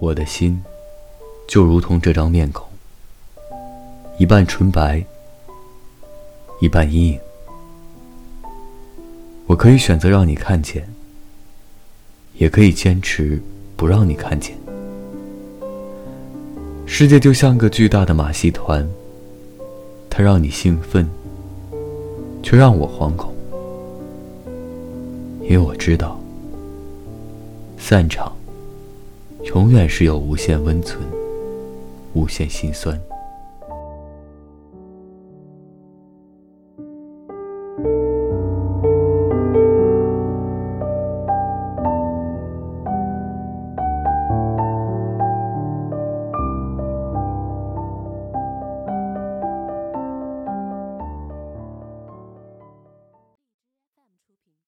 [0.00, 0.62] 我的心，
[1.48, 2.68] 就如同这张面孔，
[4.16, 5.04] 一半纯白，
[6.60, 7.18] 一半阴影。
[9.46, 10.88] 我可以选择让你看见，
[12.34, 13.42] 也可以坚持
[13.76, 14.56] 不让你看见。
[16.86, 18.88] 世界就像个巨大的马戏团，
[20.08, 21.08] 它让你兴奋，
[22.40, 23.34] 却让我惶恐，
[25.42, 26.20] 因为我知道，
[27.78, 28.32] 散场
[29.54, 31.00] 永远是有无限温存，
[32.12, 33.00] 无限心酸。